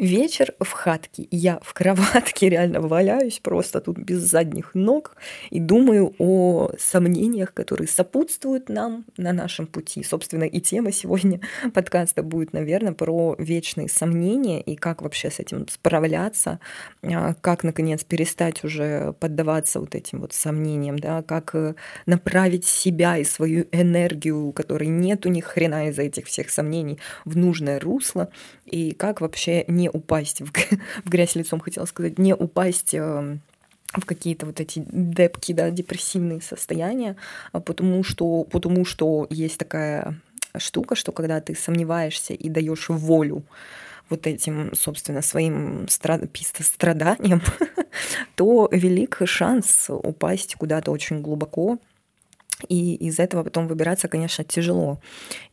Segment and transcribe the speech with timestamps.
[0.00, 1.28] Вечер в хатке.
[1.30, 5.14] Я в кроватке реально валяюсь просто тут без задних ног
[5.50, 10.02] и думаю о сомнениях, которые сопутствуют нам на нашем пути.
[10.02, 11.42] Собственно, и тема сегодня
[11.74, 16.60] подкаста будет, наверное, про вечные сомнения и как вообще с этим справляться,
[17.02, 21.74] а, как, наконец, перестать уже поддаваться вот этим вот сомнениям, да, как э,
[22.06, 27.36] направить себя и свою энергию, у которой нету ни хрена из-за этих всех сомнений, в
[27.36, 28.30] нужное русло,
[28.64, 30.46] и как вообще не упасть в,
[31.04, 33.40] в грязь лицом, хотела сказать, не упасть эм,
[33.92, 37.16] в какие-то вот эти депки, да, депрессивные состояния,
[37.52, 40.20] а потому что, потому что есть такая
[40.56, 43.44] штука, что когда ты сомневаешься и даешь волю
[44.08, 46.22] вот этим, собственно, своим страд...
[46.58, 47.42] страданиям,
[48.34, 51.78] то велик шанс упасть куда-то очень глубоко,
[52.68, 55.00] и из этого потом выбираться, конечно, тяжело.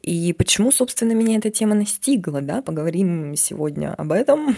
[0.01, 2.61] И почему, собственно, меня эта тема настигла, да?
[2.61, 4.55] Поговорим сегодня об этом.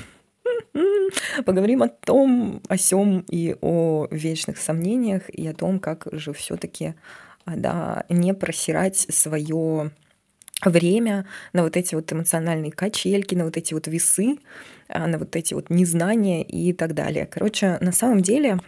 [1.45, 6.95] Поговорим о том, о сем и о вечных сомнениях, и о том, как же все-таки
[7.45, 9.91] а, да, не просирать свое
[10.63, 14.37] время на вот эти вот эмоциональные качельки, на вот эти вот весы,
[14.89, 17.25] а, на вот эти вот незнания и так далее.
[17.25, 18.59] Короче, на самом деле,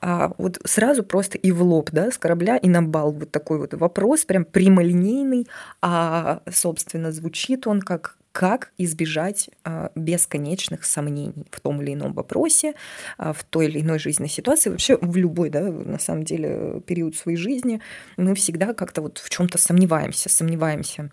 [0.00, 3.58] а, вот сразу просто и в лоб, да, с корабля и на бал вот такой
[3.58, 5.46] вот вопрос, прям прямолинейный,
[5.82, 12.74] а, собственно, звучит он как как избежать а, бесконечных сомнений в том или ином вопросе,
[13.16, 17.38] в той или иной жизненной ситуации, вообще в любой, да, на самом деле, период своей
[17.38, 17.80] жизни
[18.16, 21.10] мы всегда как-то вот в чем-то сомневаемся, сомневаемся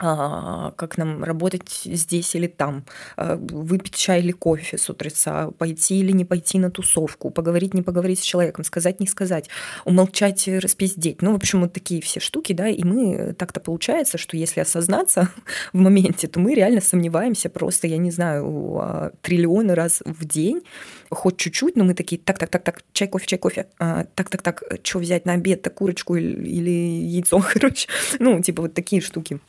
[0.00, 2.84] как нам работать здесь или там,
[3.16, 7.82] а, выпить чай или кофе с утреца, пойти или не пойти на тусовку, поговорить, не
[7.82, 9.50] поговорить с человеком, сказать, не сказать,
[9.84, 11.20] умолчать, распиздеть.
[11.20, 15.28] Ну, в общем, вот такие все штуки, да, и мы так-то получается, что если осознаться
[15.74, 20.62] в моменте, то мы реально сомневаемся просто, я не знаю, а, триллионы раз в день,
[21.10, 24.40] хоть чуть-чуть, но мы такие, так, так, так, так, чай, кофе, чай, кофе, так, так,
[24.42, 27.86] так, что взять на обед, так, курочку или яйцо, короче,
[28.18, 29.40] ну, типа вот такие штуки.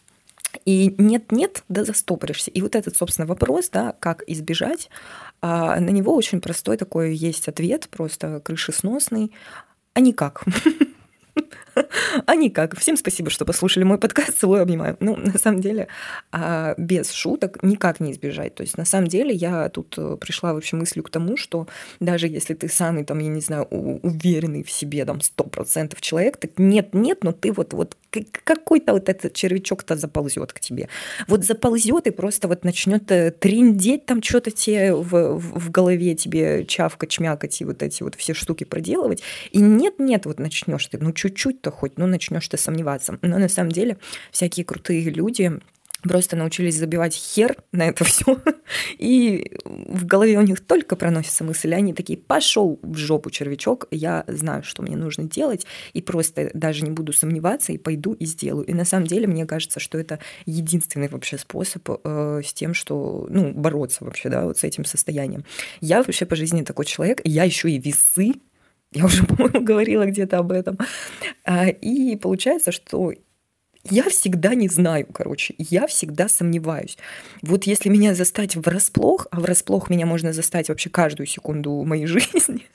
[0.66, 2.52] И нет-нет, да застопоришься.
[2.52, 4.90] И вот этот, собственно, вопрос, да, как избежать,
[5.42, 9.32] а на него очень простой такой есть ответ, просто крышесносный,
[9.94, 10.44] а никак.
[12.26, 12.78] А никак.
[12.78, 14.38] Всем спасибо, что послушали мой подкаст.
[14.38, 14.98] Целую, обнимаю.
[15.00, 15.88] Ну, на самом деле,
[16.32, 18.56] а, без шуток никак не избежать.
[18.56, 21.68] То есть, на самом деле, я тут э, пришла вообще мыслью к тому, что
[22.00, 26.38] даже если ты самый, там, я не знаю, уверенный в себе, там, сто процентов человек,
[26.38, 30.90] так нет, нет, но ты вот, вот какой-то вот этот червячок-то заползет к тебе.
[31.28, 36.66] Вот заползет и просто вот начнет э, триндеть там что-то тебе в, в голове, тебе
[36.66, 39.24] чавкать, чмякать и вот эти вот все штуки проделывать.
[39.52, 43.18] И нет-нет, вот начнешь ты, ну, чуть-чуть то хоть, ну, начнешь ты сомневаться.
[43.22, 43.98] Но на самом деле
[44.32, 45.60] всякие крутые люди,
[46.02, 48.42] просто научились забивать хер на это все,
[48.98, 54.24] и в голове у них только проносится мысль, они такие, пошел в жопу, червячок, я
[54.28, 58.66] знаю, что мне нужно делать, и просто даже не буду сомневаться, и пойду и сделаю.
[58.66, 63.28] И на самом деле мне кажется, что это единственный вообще способ э, с тем, что,
[63.30, 65.46] ну, бороться вообще, да, вот с этим состоянием.
[65.80, 68.34] Я вообще по жизни такой человек, я еще и весы
[68.92, 70.78] я уже, по-моему, говорила где-то об этом.
[71.46, 73.14] А, и получается, что
[73.90, 76.98] я всегда не знаю, короче, я всегда сомневаюсь.
[77.42, 82.66] Вот если меня застать врасплох, а врасплох меня можно застать вообще каждую секунду моей жизни,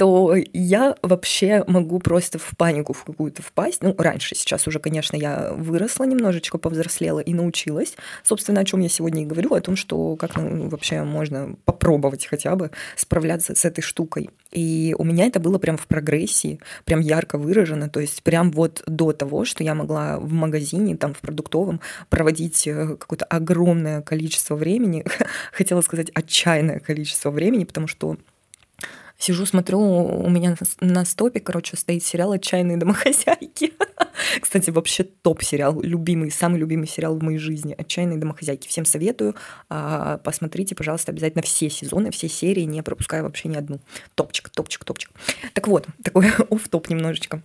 [0.00, 3.82] то я вообще могу просто в панику в какую-то впасть.
[3.82, 7.96] Ну, раньше, сейчас уже, конечно, я выросла немножечко, повзрослела и научилась.
[8.22, 12.24] Собственно, о чем я сегодня и говорю, о том, что как ну, вообще можно попробовать
[12.24, 14.30] хотя бы справляться с этой штукой.
[14.50, 17.90] И у меня это было прям в прогрессии, прям ярко выражено.
[17.90, 22.66] То есть прям вот до того, что я могла в магазине, там, в продуктовом проводить
[22.66, 25.04] э, какое-то огромное количество времени,
[25.52, 28.16] хотела сказать отчаянное количество времени, потому что
[29.20, 33.74] Сижу, смотрю, у меня на стопе, короче, стоит сериал «Отчаянные домохозяйки».
[34.40, 38.66] Кстати, вообще топ-сериал, любимый, самый любимый сериал в моей жизни «Отчаянные домохозяйки».
[38.66, 39.34] Всем советую.
[39.68, 43.80] А, посмотрите, пожалуйста, обязательно все сезоны, все серии, не пропуская вообще ни одну.
[44.14, 45.10] Топчик, топчик, топчик.
[45.52, 47.42] Так вот, такой оф-топ немножечко.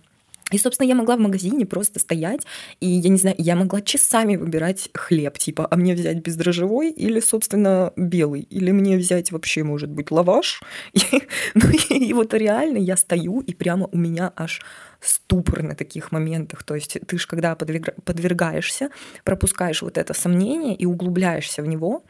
[0.52, 2.46] И, собственно, я могла в магазине просто стоять,
[2.78, 7.18] и, я не знаю, я могла часами выбирать хлеб, типа, а мне взять бездрожжевой или,
[7.18, 10.62] собственно, белый, или мне взять вообще, может быть, лаваш.
[10.92, 11.22] И,
[11.54, 14.62] ну и, и вот реально я стою, и прямо у меня аж
[15.00, 16.62] ступор на таких моментах.
[16.62, 18.90] То есть ты же, когда подвергаешься,
[19.24, 22.04] пропускаешь вот это сомнение и углубляешься в него,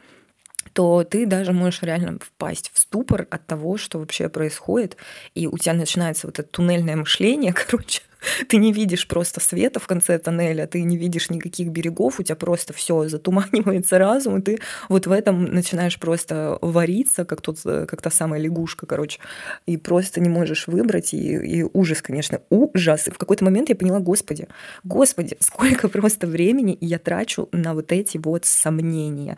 [0.73, 4.97] то ты даже можешь реально впасть в ступор от того, что вообще происходит,
[5.33, 8.01] и у тебя начинается вот это туннельное мышление, короче,
[8.47, 12.35] ты не видишь просто света в конце тоннеля, ты не видишь никаких берегов, у тебя
[12.35, 14.59] просто все затуманивается разум, и ты
[14.89, 19.19] вот в этом начинаешь просто вариться, как, тот, как та самая лягушка, короче,
[19.65, 23.07] и просто не можешь выбрать, и, и ужас, конечно, ужас.
[23.07, 24.47] И в какой-то момент я поняла, господи,
[24.83, 29.37] господи, сколько просто времени я трачу на вот эти вот сомнения.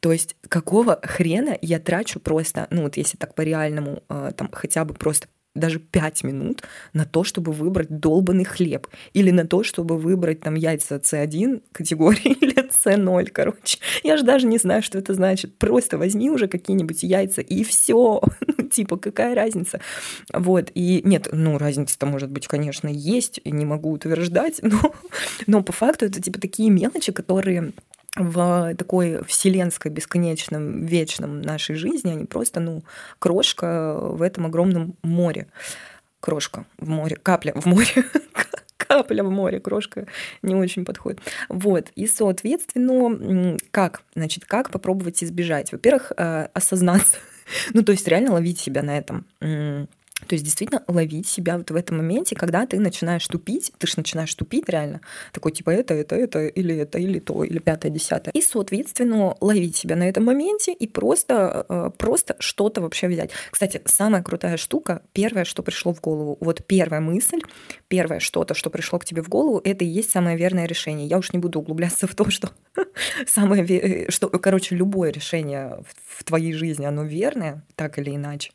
[0.00, 4.84] То есть какого хрена я трачу просто, ну вот если так по-реальному, э, там хотя
[4.84, 6.62] бы просто даже 5 минут
[6.92, 8.86] на то, чтобы выбрать долбанный хлеб.
[9.12, 13.78] Или на то, чтобы выбрать там яйца С1 категории или С0, короче.
[14.02, 15.58] Я же даже не знаю, что это значит.
[15.58, 18.20] Просто возьми уже какие-нибудь яйца и все.
[18.58, 19.80] Ну, типа, какая разница?
[20.32, 20.70] Вот.
[20.74, 24.94] И нет, ну, разница-то, может быть, конечно, есть, и не могу утверждать, но,
[25.46, 27.72] но по факту это типа такие мелочи, которые
[28.16, 32.82] в такой вселенской, бесконечном, вечном нашей жизни, они просто, ну,
[33.18, 35.48] крошка в этом огромном море.
[36.20, 38.04] Крошка в море, капля в море,
[38.76, 40.06] капля в море, крошка
[40.42, 41.20] не очень подходит.
[41.48, 45.72] Вот, и, соответственно, как, значит, как попробовать избежать?
[45.72, 47.18] Во-первых, э, осознаться,
[47.74, 49.26] ну, то есть реально ловить себя на этом
[50.26, 53.94] то есть действительно ловить себя вот в этом моменте, когда ты начинаешь тупить, ты же
[53.98, 55.02] начинаешь тупить реально,
[55.32, 58.32] такой типа это, это, это, или это, или то, или пятое, десятое.
[58.32, 63.30] И, соответственно, ловить себя на этом моменте и просто, э, просто что-то вообще взять.
[63.50, 67.40] Кстати, самая крутая штука, первое, что пришло в голову, вот первая мысль,
[67.88, 71.06] первое что-то, что пришло к тебе в голову, это и есть самое верное решение.
[71.06, 72.50] Я уж не буду углубляться в то, что
[73.26, 78.52] самое, э, что, короче, любое решение в твоей жизни, оно верное, так или иначе.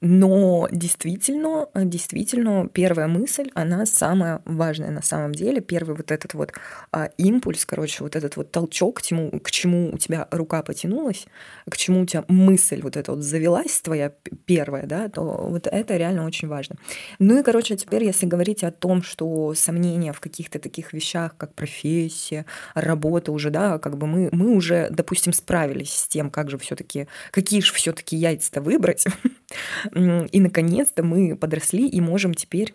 [0.00, 5.60] Но действительно, действительно, первая мысль, она самая важная на самом деле.
[5.60, 6.52] Первый вот этот вот
[6.90, 11.26] а, импульс, короче, вот этот вот толчок к чему, к чему у тебя рука потянулась,
[11.68, 14.12] к чему у тебя мысль вот эта вот завелась твоя
[14.46, 16.76] первая, да, то вот это реально очень важно.
[17.18, 21.54] Ну и, короче, теперь, если говорить о том, что сомнения в каких-то таких вещах, как
[21.54, 26.56] профессия, работа уже, да, как бы мы, мы уже, допустим, справились с тем, как же
[26.56, 29.04] все таки какие же все таки яйца-то выбрать,
[29.94, 32.74] И, наконец-то, мы подросли и можем теперь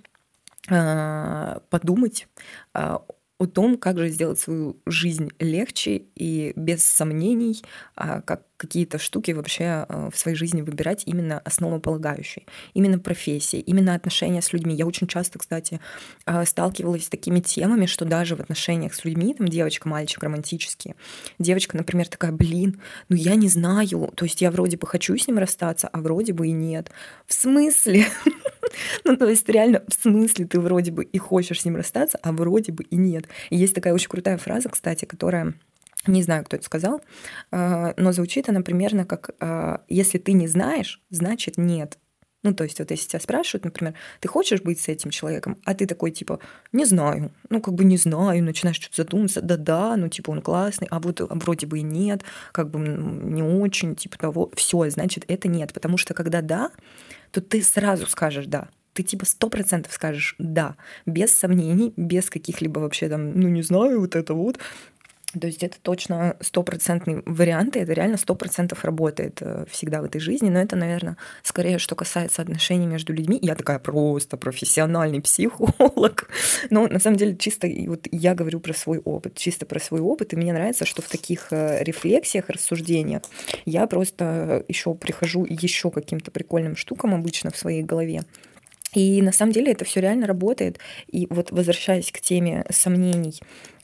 [0.70, 2.28] а, подумать
[2.74, 3.02] а,
[3.38, 7.62] о том, как же сделать свою жизнь легче и без сомнений,
[7.96, 14.42] а, как какие-то штуки вообще в своей жизни выбирать именно основополагающие, именно профессии, именно отношения
[14.42, 14.74] с людьми.
[14.74, 15.82] Я очень часто, кстати,
[16.46, 20.96] сталкивалась с такими темами, что даже в отношениях с людьми, там девочка, мальчик романтические,
[21.38, 22.80] девочка, например, такая, блин,
[23.10, 26.32] ну я не знаю, то есть я вроде бы хочу с ним расстаться, а вроде
[26.32, 26.92] бы и нет.
[27.28, 28.06] В смысле?
[29.04, 32.32] Ну, то есть реально, в смысле ты вроде бы и хочешь с ним расстаться, а
[32.32, 33.28] вроде бы и нет.
[33.50, 35.54] Есть такая очень крутая фраза, кстати, которая
[36.08, 37.02] не знаю, кто это сказал,
[37.52, 41.98] а, но звучит она примерно как а, «если ты не знаешь, значит нет».
[42.44, 45.74] Ну, то есть вот если тебя спрашивают, например, ты хочешь быть с этим человеком, а
[45.74, 46.40] ты такой типа,
[46.72, 50.88] не знаю, ну как бы не знаю, начинаешь что-то задуматься, да-да, ну типа он классный,
[50.92, 52.22] а вот а вроде бы и нет,
[52.52, 56.70] как бы не очень, типа того, все, значит это нет, потому что когда да,
[57.36, 58.70] то ты сразу скажешь да.
[58.94, 64.00] Ты типа сто процентов скажешь да, без сомнений, без каких-либо вообще там, ну не знаю,
[64.00, 64.58] вот это вот,
[65.40, 70.06] то есть это точно стопроцентный вариант, и это реально сто процентов работает э, всегда в
[70.06, 70.50] этой жизни.
[70.50, 73.38] Но это, наверное, скорее, что касается отношений между людьми.
[73.42, 76.30] Я такая просто профессиональный психолог.
[76.70, 80.34] Но на самом деле чисто вот я говорю про свой опыт, чисто про свой опыт.
[80.34, 83.24] И мне нравится, что в таких э, рефлексиях, рассуждениях
[83.66, 88.24] я просто еще прихожу еще каким-то прикольным штукам обычно в своей голове.
[88.96, 90.80] И на самом деле это все реально работает.
[91.12, 93.40] И вот возвращаясь к теме сомнений,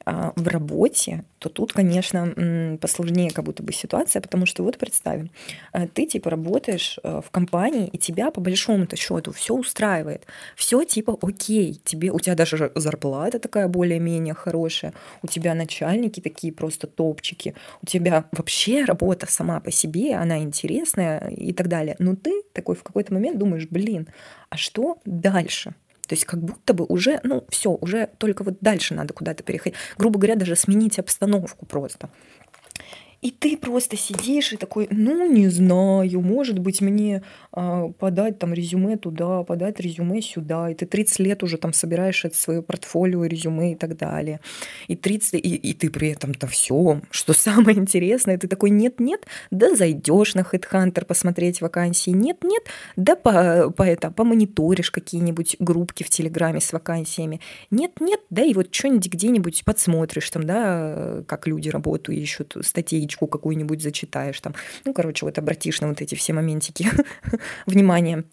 [0.06, 5.30] а, в работе, то тут, конечно, посложнее как будто бы ситуация, потому что вот представим,
[5.74, 10.84] э, ты типа работаешь э, в компании, и тебя по большому-то счету все устраивает, все
[10.84, 16.88] типа окей, тебе, у тебя даже зарплата такая более-менее хорошая, у тебя начальники такие просто
[16.88, 22.44] топчики, у тебя вообще работа сама по себе, она интересная и так далее, но ты
[22.54, 24.08] такой в какой-то момент думаешь, блин,
[24.50, 25.74] а что дальше?
[26.12, 29.80] То есть как будто бы уже, ну, все, уже только вот дальше надо куда-то переходить.
[29.98, 32.10] Грубо говоря, даже сменить обстановку просто.
[33.22, 37.22] И ты просто сидишь и такой, ну, не знаю, может быть, мне
[37.54, 40.72] э, подать там резюме туда, подать резюме сюда.
[40.72, 44.40] И ты 30 лет уже там собираешь это свое портфолио, резюме и так далее.
[44.88, 49.76] И 30, и, и ты при этом-то все, что самое интересное, ты такой, нет-нет, да
[49.76, 52.64] зайдешь на HeadHunter посмотреть вакансии, нет-нет,
[52.96, 58.74] да по, по это, помониторишь какие-нибудь группки в Телеграме с вакансиями, нет-нет, да и вот
[58.74, 64.54] что-нибудь где-нибудь подсмотришь там, да, как люди работают, ищут статей книжечку какую-нибудь зачитаешь там.
[64.86, 66.90] Ну, короче, вот обратишь на вот эти все моментики
[67.66, 68.24] внимания.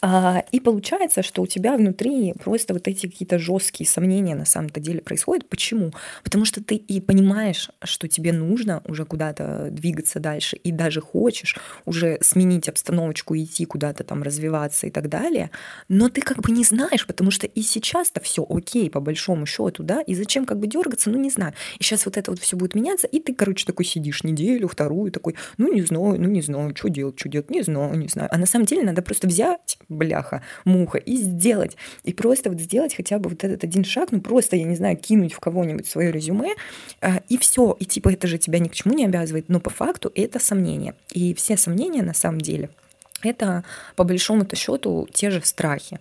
[0.00, 4.80] А, и получается, что у тебя внутри просто вот эти какие-то жесткие сомнения на самом-то
[4.80, 5.48] деле происходят.
[5.48, 5.92] Почему?
[6.24, 11.56] Потому что ты и понимаешь, что тебе нужно уже куда-то двигаться дальше, и даже хочешь
[11.84, 15.50] уже сменить обстановочку, идти куда-то там развиваться и так далее,
[15.88, 19.82] но ты как бы не знаешь, потому что и сейчас-то все окей, по большому счету,
[19.82, 21.54] да, и зачем как бы дергаться, ну не знаю.
[21.78, 25.12] И сейчас вот это вот все будет меняться, и ты, короче, такой сидишь неделю, вторую,
[25.12, 28.28] такой, ну не знаю, ну не знаю, что делать, что делать, не знаю, не знаю.
[28.32, 31.76] А на самом деле надо просто взять бляха, муха, и сделать.
[32.04, 34.96] И просто вот сделать хотя бы вот этот один шаг, ну просто, я не знаю,
[34.96, 36.54] кинуть в кого-нибудь свое резюме,
[37.00, 37.76] а, и все.
[37.78, 40.94] И типа это же тебя ни к чему не обязывает, но по факту это сомнения.
[41.12, 42.70] И все сомнения на самом деле
[43.22, 43.64] это
[43.96, 46.00] по большому-то счету те же страхи.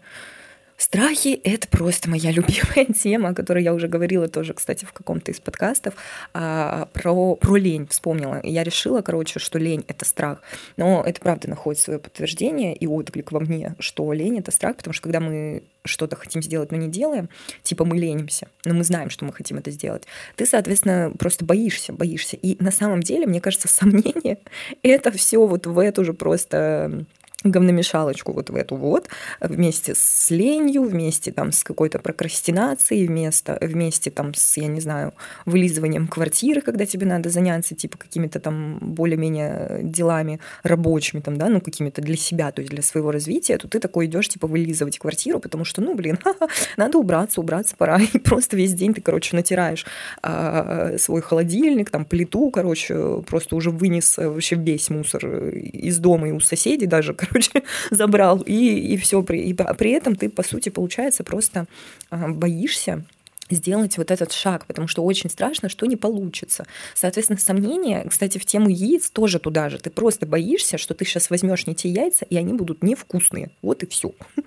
[0.81, 5.29] Страхи— это просто моя любимая тема, о которой я уже говорила тоже, кстати, в каком-то
[5.29, 5.93] из подкастов,
[6.33, 8.41] а, про, про лень вспомнила.
[8.41, 10.41] Я решила, короче, что лень— это страх.
[10.77, 14.95] Но это правда находит свое подтверждение и отклик во мне, что лень— это страх, потому
[14.95, 17.29] что когда мы что-то хотим сделать, но не делаем,
[17.61, 21.93] типа мы ленимся, но мы знаем, что мы хотим это сделать, ты, соответственно, просто боишься,
[21.93, 22.37] боишься.
[22.37, 24.39] И на самом деле, мне кажется, сомнение—
[24.81, 27.05] это все вот в эту же просто
[27.43, 34.11] говномешалочку вот в эту вот, вместе с ленью, вместе там с какой-то прокрастинацией, вместо, вместе
[34.11, 35.13] там с, я не знаю,
[35.45, 41.61] вылизыванием квартиры, когда тебе надо заняться типа какими-то там более-менее делами рабочими там, да, ну
[41.61, 45.39] какими-то для себя, то есть для своего развития, то ты такой идешь типа вылизывать квартиру,
[45.39, 46.19] потому что, ну, блин,
[46.77, 49.85] надо убраться, убраться пора, и просто весь день ты, короче, натираешь
[50.21, 56.31] а, свой холодильник, там плиту, короче, просто уже вынес вообще весь мусор из дома и
[56.31, 59.21] у соседей даже, короче, короче, забрал, и, и все.
[59.21, 61.65] И при этом ты, по сути, получается, просто
[62.09, 63.05] а, боишься
[63.49, 66.65] сделать вот этот шаг, потому что очень страшно, что не получится.
[66.93, 69.77] Соответственно, сомнения, кстати, в тему яиц тоже туда же.
[69.77, 73.51] Ты просто боишься, что ты сейчас возьмешь не те яйца, и они будут невкусные.
[73.61, 74.13] Вот и все.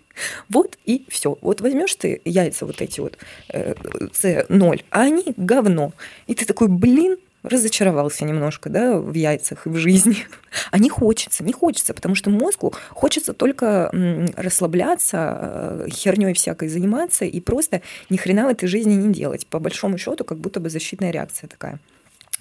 [0.49, 1.37] Вот и все.
[1.41, 3.19] Вот возьмешь ты яйца вот эти вот
[3.53, 5.93] С0, э, а они говно.
[6.29, 10.17] И ты такой, блин, разочаровался немножко да, в яйцах и в жизни.
[10.71, 13.91] А не хочется, не хочется, потому что мозгу хочется только
[14.37, 19.47] расслабляться, э, херней всякой заниматься и просто ни хрена в этой жизни не делать.
[19.49, 21.81] По большому счету, как будто бы защитная реакция такая.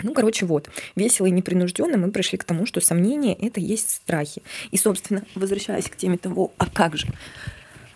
[0.02, 4.42] Ну, короче, вот, весело и непринужденно мы пришли к тому, что сомнения— это есть страхи.
[4.72, 7.08] И, собственно, возвращаясь к теме того, а как же?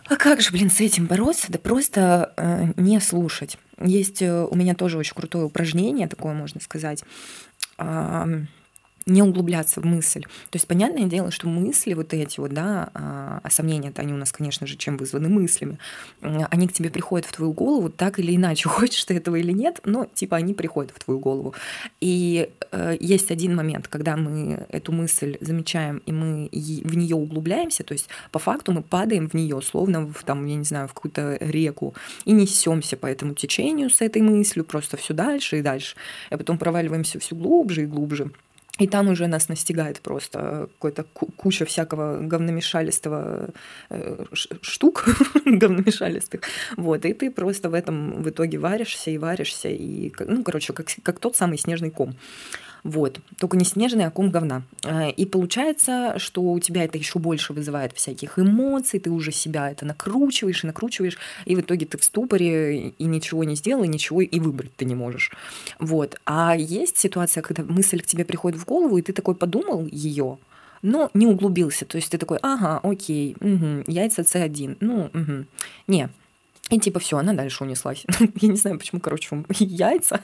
[0.10, 1.48] А как же, блин, с этим бороться?
[1.50, 3.58] Да просто э, не слушать.
[3.84, 7.04] Есть э, у меня тоже очень крутое упражнение, такое можно сказать
[9.08, 10.22] не углубляться в мысль.
[10.22, 14.18] То есть, понятное дело, что мысли вот эти вот, да, а, а сомнения-то они у
[14.18, 15.80] нас, конечно же, чем вызваны мыслями,
[16.22, 19.80] они к тебе приходят в твою голову так или иначе, хочешь ты этого или нет,
[19.86, 21.56] но типа они приходят в твою голову.
[22.02, 27.84] И э, есть один момент, когда мы эту мысль замечаем, и мы в нее углубляемся,
[27.84, 30.94] то есть по факту мы падаем в нее, словно в, там, я не знаю, в
[30.94, 31.94] какую-то реку,
[32.26, 35.96] и несемся по этому течению с этой мыслью просто все дальше и дальше,
[36.30, 38.32] и потом проваливаемся все глубже и глубже.
[38.78, 41.04] И там уже нас настигает просто какой-то
[41.36, 43.50] куча всякого говномешалистого
[43.90, 44.26] э,
[44.62, 45.06] штук
[45.46, 46.42] говномешалистых.
[46.78, 50.88] Вот, и ты просто в этом в итоге варишься и варишься, и, ну, короче, как,
[51.02, 52.16] как тот самый снежный ком.
[52.84, 53.20] Вот.
[53.38, 54.64] Только не снежный, а ком говна.
[54.84, 59.70] А, и получается, что у тебя это еще больше вызывает всяких эмоций, ты уже себя
[59.72, 63.88] это накручиваешь и накручиваешь, и в итоге ты в ступоре и ничего не сделал, и
[63.88, 65.32] ничего и выбрать ты не можешь.
[65.80, 66.20] Вот.
[66.26, 70.38] А есть ситуация, когда мысль к тебе приходит в голову, и ты такой подумал ее,
[70.82, 71.86] но не углубился.
[71.86, 75.46] То есть ты такой, ага, окей, угу, яйца С1, ну, угу.
[75.88, 76.10] не.
[76.70, 78.06] И типа все, она дальше унеслась.
[78.42, 80.22] Я не знаю, почему, короче, яйца.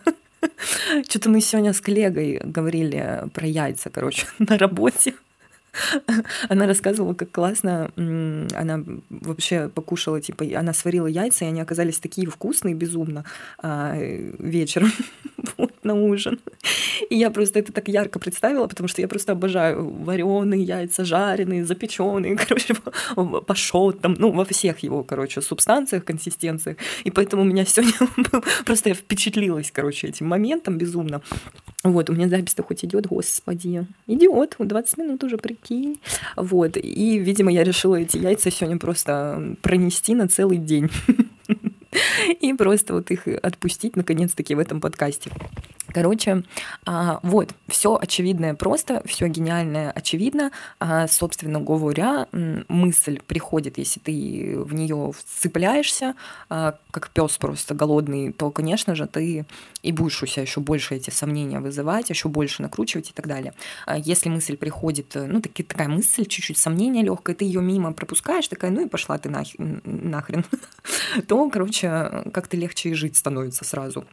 [1.10, 5.14] Что-то мы сегодня с коллегой говорили про яйца, короче, на работе.
[6.50, 12.30] Она рассказывала, как классно она вообще покушала, типа, она сварила яйца, и они оказались такие
[12.30, 13.26] вкусные безумно
[13.58, 14.92] а, вечером
[15.86, 16.40] на ужин.
[17.10, 21.66] И я просто это так ярко представила, потому что я просто обожаю вареные яйца, жареные,
[21.66, 22.76] запеченные, короче,
[23.48, 26.78] пашот там, ну, во всех его, короче, субстанциях, консистенциях.
[27.04, 27.94] И поэтому у меня сегодня
[28.66, 31.22] просто я впечатлилась, короче, этим моментом безумно.
[31.84, 33.86] Вот, у меня запись-то хоть идет, господи.
[34.08, 36.00] Идет, 20 минут уже, прикинь.
[36.38, 40.90] Вот, и, видимо, я решила эти яйца сегодня просто пронести на целый день.
[42.40, 45.32] И просто вот их отпустить наконец-таки в этом подкасте.
[45.94, 46.44] Короче,
[46.86, 50.52] а, вот, все очевидное просто, все гениальное очевидно.
[50.80, 56.16] А, собственно говоря, мысль приходит, если ты в нее вцепляешься,
[56.50, 59.46] а, как пес просто голодный, то, конечно же, ты
[59.84, 63.54] и будешь у себя еще больше эти сомнения вызывать, еще больше накручивать и так далее.
[63.98, 68.72] Если мысль приходит, ну, таки, такая мысль, чуть-чуть сомнение легкое, ты ее мимо пропускаешь, такая,
[68.72, 70.46] ну и пошла ты нахрен,
[71.28, 74.06] то, короче, как-то легче и жить становится сразу.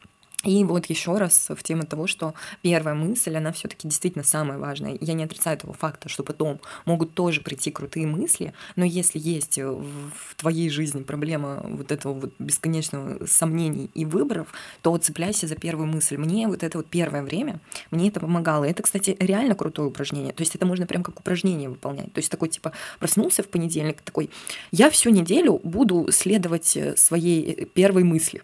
[0.43, 2.33] И вот еще раз в тему того, что
[2.63, 4.97] первая мысль, она все-таки действительно самая важная.
[4.99, 9.59] Я не отрицаю этого факта, что потом могут тоже прийти крутые мысли, но если есть
[9.59, 14.49] в твоей жизни проблема вот этого вот бесконечного сомнений и выборов,
[14.81, 16.17] то цепляйся за первую мысль.
[16.17, 18.65] Мне вот это вот первое время, мне это помогало.
[18.65, 20.33] Это, кстати, реально крутое упражнение.
[20.33, 22.15] То есть это можно прям как упражнение выполнять.
[22.15, 24.31] То есть такой типа проснулся в понедельник, такой,
[24.71, 28.43] я всю неделю буду следовать своей первой мысли.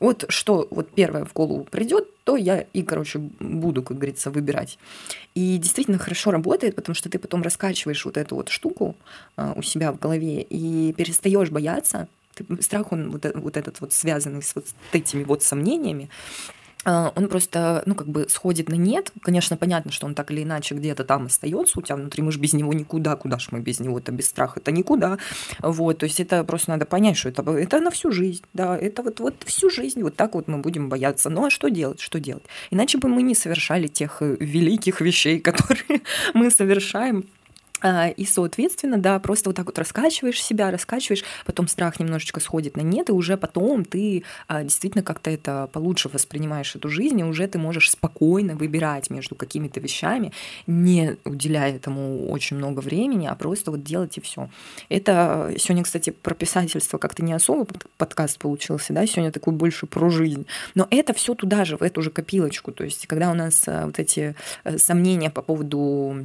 [0.00, 4.78] Вот что вот первое в голову придет, то я и, короче, буду, как говорится, выбирать.
[5.34, 8.96] И действительно хорошо работает, потому что ты потом раскачиваешь вот эту вот штуку
[9.36, 12.08] а, у себя в голове и перестаешь бояться.
[12.34, 16.10] Ты, страх, он вот, вот этот вот связанный с вот этими вот сомнениями,
[16.84, 19.12] он просто, ну, как бы сходит на нет.
[19.22, 22.22] Конечно, понятно, что он так или иначе где-то там остается у тебя внутри.
[22.22, 23.16] Мы же без него никуда.
[23.16, 23.98] Куда ж мы без него?
[23.98, 24.60] Это без страха.
[24.60, 25.18] Это никуда.
[25.60, 28.42] Вот, то есть это просто надо понять, что это, это на всю жизнь.
[28.52, 30.02] Да, это вот, вот всю жизнь.
[30.02, 31.30] Вот так вот мы будем бояться.
[31.30, 32.00] Ну, а что делать?
[32.00, 32.44] Что делать?
[32.70, 36.00] Иначе бы мы не совершали тех э, великих вещей, которые
[36.34, 37.43] мы совершаем а,
[37.84, 42.80] и, соответственно, да, просто вот так вот раскачиваешь себя, раскачиваешь, потом страх немножечко сходит на
[42.80, 47.46] нет, и уже потом ты а, действительно как-то это получше воспринимаешь эту жизнь, и уже
[47.46, 50.32] ты можешь спокойно выбирать между какими-то вещами,
[50.66, 54.48] не уделяя этому очень много времени, а просто вот делать и все.
[54.88, 57.66] Это сегодня, кстати, про писательство как-то не особо
[57.98, 60.46] подкаст получился, да, сегодня такой больше про жизнь.
[60.74, 62.72] Но это все туда же, в эту же копилочку.
[62.72, 66.24] То есть, когда у нас а, вот эти э, сомнения по поводу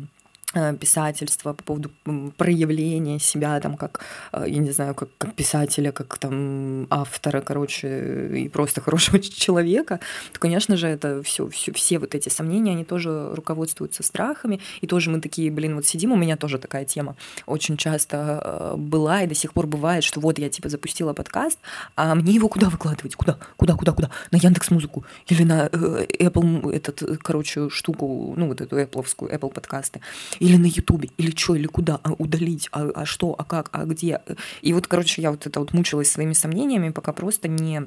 [0.51, 1.91] писательства, по поводу
[2.37, 4.01] проявления себя там как,
[4.33, 9.99] э, я не знаю, как, как писателя, как там автора, короче, и просто хорошего человека,
[10.33, 14.87] то, конечно же, это все, все, все вот эти сомнения, они тоже руководствуются страхами, и
[14.87, 17.15] тоже мы такие, блин, вот сидим, у меня тоже такая тема
[17.45, 21.59] очень часто э, была и до сих пор бывает, что вот я типа запустила подкаст,
[21.95, 23.15] а мне его куда выкладывать?
[23.15, 23.37] Куда?
[23.55, 24.09] Куда, куда, куда?
[24.31, 30.01] На Яндекс Музыку или на Apple, этот, короче, штуку, ну вот эту Apple, Apple подкасты
[30.39, 33.85] или на Ютубе, или что, или куда, а удалить, а, а что, а как, а
[33.85, 34.21] где.
[34.61, 37.83] И вот, короче, я вот это вот мучилась своими сомнениями, пока просто не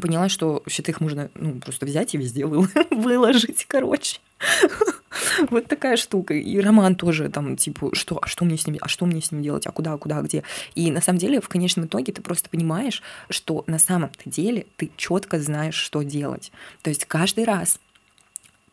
[0.00, 2.46] поняла, что вообще-то их можно ну, просто взять и везде
[2.90, 4.20] выложить, короче.
[5.50, 6.34] Вот такая штука.
[6.34, 9.32] И роман тоже там, типа, что, а что мне с ним, а что мне с
[9.32, 10.42] ним делать, а куда, а куда, а где.
[10.74, 14.90] И на самом деле, в конечном итоге ты просто понимаешь, что на самом-то деле ты
[14.96, 16.52] четко знаешь, что делать.
[16.82, 17.80] То есть каждый раз,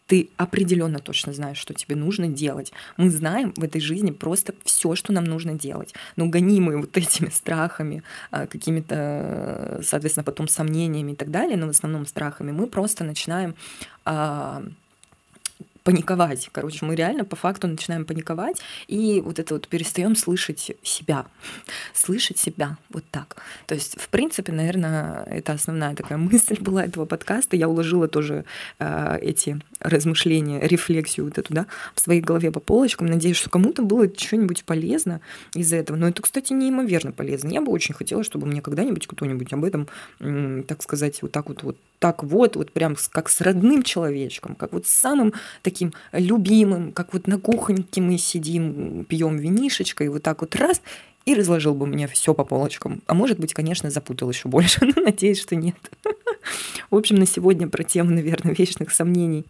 [0.07, 2.71] ты определенно точно знаешь, что тебе нужно делать.
[2.97, 5.93] Мы знаем в этой жизни просто все, что нам нужно делать.
[6.15, 11.71] Но гонимые вот этими страхами, а, какими-то, соответственно, потом сомнениями и так далее, но в
[11.71, 13.55] основном страхами, мы просто начинаем
[14.05, 14.63] а,
[15.83, 16.49] паниковать.
[16.51, 21.25] Короче, мы реально по факту начинаем паниковать, и вот это вот перестаем слышать себя.
[21.93, 23.37] Слышать себя вот так.
[23.67, 27.55] То есть, в принципе, наверное, это основная такая мысль была этого подкаста.
[27.55, 28.45] Я уложила тоже
[28.79, 33.07] э, эти размышления, рефлексию вот эту, да, в своей голове по полочкам.
[33.07, 35.19] Надеюсь, что кому-то было что-нибудь полезно
[35.53, 35.97] из этого.
[35.97, 37.49] Но это, кстати, неимоверно полезно.
[37.49, 39.87] Я бы очень хотела, чтобы мне когда-нибудь кто-нибудь об этом,
[40.65, 44.73] так сказать, вот так вот, вот так вот, вот прям как с родным человечком, как
[44.73, 45.72] вот с самым таким
[46.11, 50.81] любимым, как вот на кухоньке мы сидим, пьем винишечкой, вот так вот раз,
[51.25, 53.01] и разложил бы мне все по полочкам.
[53.07, 55.75] А может быть, конечно, запутал еще больше, но надеюсь, что нет.
[56.89, 59.45] В общем, на сегодня про тему, наверное, вечных сомнений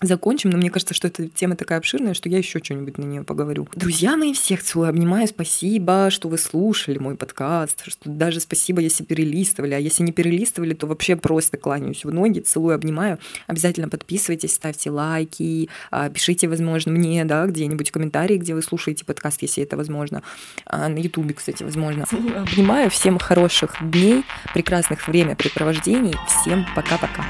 [0.00, 3.24] закончим, но мне кажется, что эта тема такая обширная, что я еще что-нибудь на нее
[3.24, 3.68] поговорю.
[3.74, 9.04] Друзья мои, всех целую, обнимаю, спасибо, что вы слушали мой подкаст, что даже спасибо, если
[9.04, 13.18] перелистывали, а если не перелистывали, то вообще просто кланяюсь в ноги, целую, обнимаю.
[13.46, 19.42] Обязательно подписывайтесь, ставьте лайки, а, пишите, возможно, мне, да, где-нибудь комментарии, где вы слушаете подкаст,
[19.42, 20.22] если это возможно.
[20.64, 22.04] А, на ютубе, кстати, возможно.
[22.10, 27.24] Обнимаю, всем хороших дней, прекрасных времяпрепровождений, всем пока-пока.